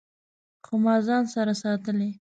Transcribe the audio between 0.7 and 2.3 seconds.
ما ځان سره ساتلي